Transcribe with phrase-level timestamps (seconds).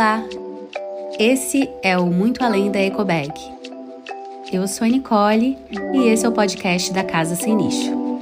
[0.00, 0.24] Olá!
[1.18, 3.34] Esse é o Muito Além da Ecobag.
[4.50, 5.58] Eu sou a Nicole
[5.92, 8.18] e esse é o podcast da Casa Sem Nicho.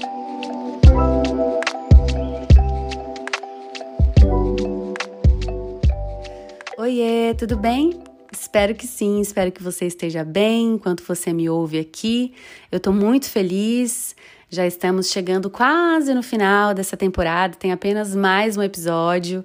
[6.76, 8.02] Oiê, tudo bem?
[8.32, 12.34] Espero que sim, espero que você esteja bem enquanto você me ouve aqui.
[12.72, 14.16] Eu tô muito feliz.
[14.50, 19.44] Já estamos chegando quase no final dessa temporada, tem apenas mais um episódio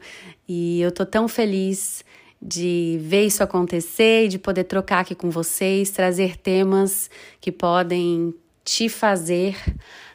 [0.50, 2.04] e eu tô tão feliz
[2.46, 8.34] de ver isso acontecer e de poder trocar aqui com vocês, trazer temas que podem
[8.66, 9.56] te fazer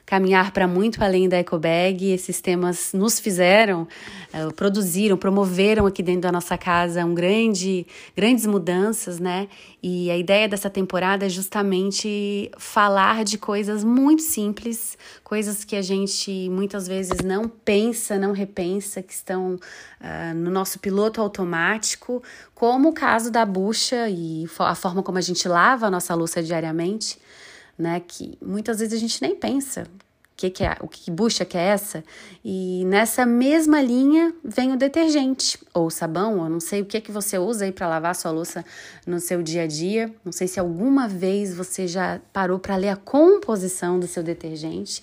[0.09, 2.11] caminhar para muito além da EcoBag.
[2.11, 3.87] Esses temas nos fizeram,
[4.33, 7.87] uh, produziram, promoveram aqui dentro da nossa casa um grande,
[8.17, 9.49] grandes mudanças, né?
[9.83, 15.83] E a ideia dessa temporada é justamente falar de coisas muito simples, coisas que a
[15.83, 22.23] gente muitas vezes não pensa, não repensa, que estão uh, no nosso piloto automático,
[22.55, 26.43] como o caso da bucha e a forma como a gente lava a nossa louça
[26.43, 27.19] diariamente
[27.79, 28.03] né?
[28.07, 29.87] Que muitas vezes a gente nem pensa
[30.39, 32.05] que que é, o que bucha que é essa.
[32.45, 37.11] E nessa mesma linha vem o detergente ou sabão, eu não sei o que que
[37.11, 38.65] você usa aí para lavar sua louça
[39.05, 40.15] no seu dia a dia.
[40.25, 45.03] Não sei se alguma vez você já parou para ler a composição do seu detergente.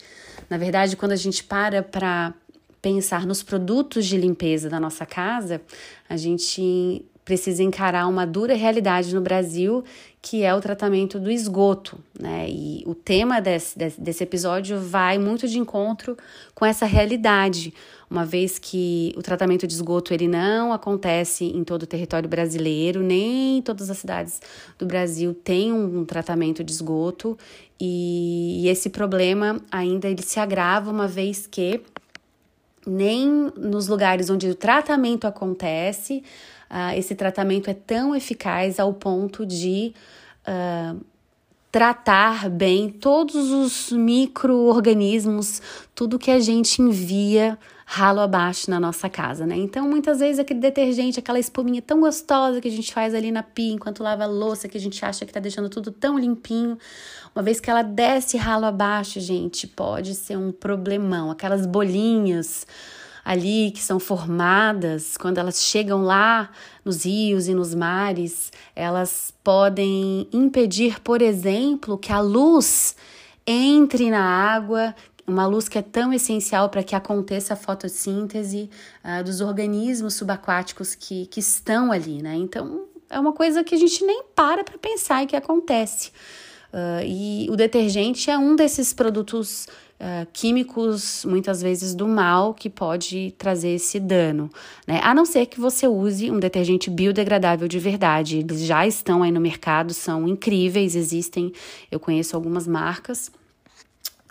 [0.49, 2.33] Na verdade, quando a gente para para
[2.81, 5.59] pensar nos produtos de limpeza da nossa casa,
[6.07, 9.83] a gente precisa encarar uma dura realidade no Brasil,
[10.25, 12.49] que é o tratamento do esgoto, né?
[12.49, 16.17] E o tema desse, desse episódio vai muito de encontro
[16.55, 17.71] com essa realidade,
[18.09, 23.03] uma vez que o tratamento de esgoto ele não acontece em todo o território brasileiro,
[23.03, 24.41] nem todas as cidades
[24.79, 27.37] do Brasil têm um tratamento de esgoto,
[27.79, 31.81] e, e esse problema ainda ele se agrava uma vez que
[32.87, 36.23] nem nos lugares onde o tratamento acontece,
[36.69, 39.93] uh, esse tratamento é tão eficaz ao ponto de
[40.47, 40.99] uh,
[41.71, 45.61] tratar bem todos os micro-organismos,
[45.93, 49.55] tudo que a gente envia ralo abaixo na nossa casa, né?
[49.57, 53.43] Então, muitas vezes aquele detergente, aquela espuminha tão gostosa que a gente faz ali na
[53.43, 56.77] pia enquanto lava a louça, que a gente acha que tá deixando tudo tão limpinho,
[57.35, 61.29] uma vez que ela desce ralo abaixo, gente, pode ser um problemão.
[61.29, 62.65] Aquelas bolinhas
[63.25, 66.51] ali que são formadas, quando elas chegam lá
[66.85, 72.95] nos rios e nos mares, elas podem impedir, por exemplo, que a luz
[73.47, 74.95] entre na água,
[75.27, 78.69] uma luz que é tão essencial para que aconteça a fotossíntese
[79.03, 82.35] uh, dos organismos subaquáticos que, que estão ali, né?
[82.35, 86.11] Então, é uma coisa que a gente nem para para pensar e que acontece.
[86.75, 89.65] Uh, e o detergente é um desses produtos
[89.97, 94.49] uh, químicos, muitas vezes do mal, que pode trazer esse dano,
[94.85, 94.99] né?
[95.01, 98.39] A não ser que você use um detergente biodegradável de verdade.
[98.39, 101.53] Eles já estão aí no mercado, são incríveis, existem,
[101.89, 103.31] eu conheço algumas marcas.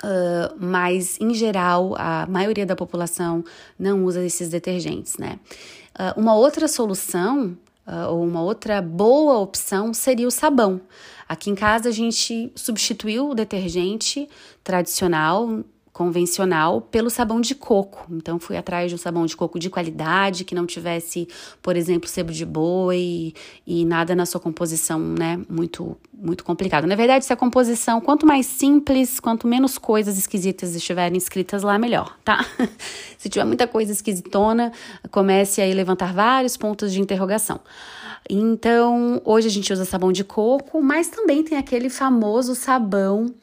[0.03, 3.43] Uh, mas em geral a maioria da população
[3.78, 5.38] não usa esses detergentes, né?
[5.99, 7.56] Uh, uma outra solução
[7.87, 10.81] uh, ou uma outra boa opção seria o sabão.
[11.28, 14.28] Aqui em casa a gente substituiu o detergente
[14.62, 18.05] tradicional, convencional, pelo sabão de coco.
[18.10, 21.28] Então fui atrás de um sabão de coco de qualidade, que não tivesse,
[21.62, 23.32] por exemplo, sebo de boi
[23.65, 26.87] e nada na sua composição, né, muito muito complicado.
[26.87, 31.78] Na verdade, se a composição, quanto mais simples, quanto menos coisas esquisitas estiverem escritas lá,
[31.78, 32.44] melhor, tá?
[33.19, 34.72] se tiver muita coisa esquisitona,
[35.11, 37.61] comece aí a levantar vários pontos de interrogação.
[38.28, 43.34] Então, hoje a gente usa sabão de coco, mas também tem aquele famoso sabão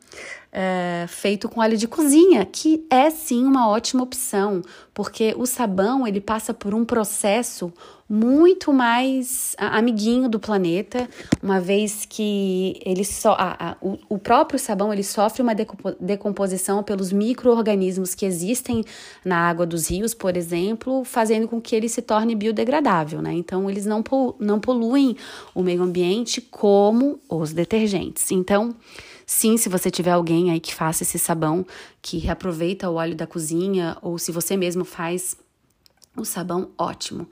[0.51, 4.61] é, feito com óleo de cozinha, que é sim uma ótima opção,
[4.93, 7.71] porque o sabão ele passa por um processo
[8.09, 11.09] muito mais amiguinho do planeta,
[11.41, 13.37] uma vez que ele só
[13.81, 15.55] o, o, próprio sabão ele sofre uma
[15.97, 18.83] decomposição pelos micro-organismos que existem
[19.23, 23.31] na água dos rios, por exemplo, fazendo com que ele se torne biodegradável, né?
[23.31, 24.03] Então eles não,
[24.37, 25.15] não poluem
[25.55, 28.29] o meio ambiente como os detergentes.
[28.29, 28.75] Então,
[29.33, 31.65] Sim, se você tiver alguém aí que faça esse sabão,
[32.01, 35.37] que reaproveita o óleo da cozinha, ou se você mesmo faz
[36.17, 37.29] o sabão, ótimo.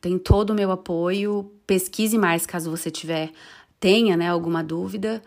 [0.00, 1.50] Tem todo o meu apoio.
[1.66, 3.32] Pesquise mais caso você tiver,
[3.80, 5.20] tenha né, alguma dúvida.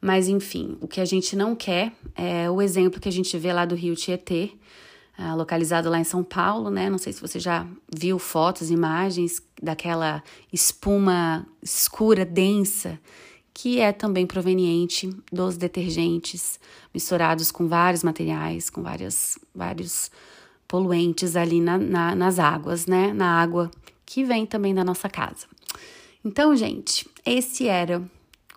[0.00, 3.52] Mas enfim, o que a gente não quer é o exemplo que a gente vê
[3.52, 4.52] lá do Rio Tietê,
[5.18, 6.88] uh, localizado lá em São Paulo, né?
[6.88, 12.98] Não sei se você já viu fotos, imagens daquela espuma escura, densa,
[13.56, 16.60] que é também proveniente dos detergentes
[16.92, 20.10] misturados com vários materiais, com várias, vários
[20.68, 23.14] poluentes ali na, na, nas águas, né?
[23.14, 23.70] Na água
[24.04, 25.46] que vem também da nossa casa.
[26.22, 28.02] Então, gente, esse era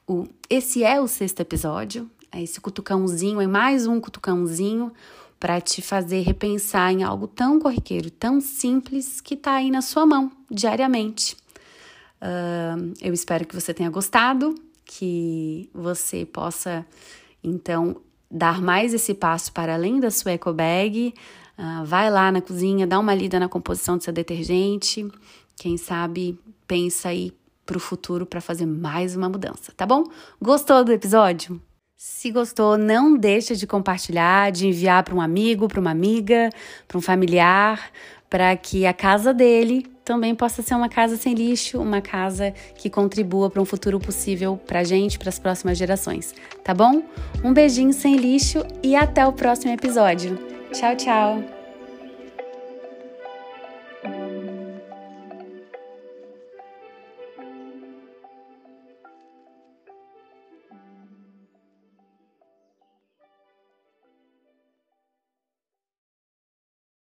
[0.06, 4.92] o esse é o sexto episódio, é esse cutucãozinho, é mais um cutucãozinho
[5.40, 10.06] para te fazer repensar em algo tão corriqueiro, tão simples que está aí na sua
[10.06, 11.38] mão diariamente.
[12.22, 14.54] Uh, eu espero que você tenha gostado,
[14.91, 16.83] que você possa
[17.44, 21.13] então dar mais esse passo para além da sua eco bag.
[21.57, 25.07] Uh, vai lá na cozinha, dá uma lida na composição do seu detergente.
[25.56, 27.31] Quem sabe pensa aí
[27.68, 30.06] para o futuro para fazer mais uma mudança, tá bom?
[30.41, 31.62] Gostou do episódio?
[31.95, 36.50] Se gostou, não deixa de compartilhar, de enviar para um amigo, para uma amiga,
[36.88, 37.92] para um familiar,
[38.27, 42.89] para que a casa dele também possa ser uma casa sem lixo, uma casa que
[42.89, 46.33] contribua para um futuro possível para a gente, para as próximas gerações,
[46.63, 47.03] tá bom?
[47.44, 50.35] Um beijinho sem lixo e até o próximo episódio.
[50.73, 51.58] Tchau, tchau!